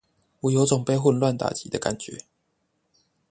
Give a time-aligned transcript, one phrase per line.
[0.39, 2.25] 我有種被混亂打擊的感覺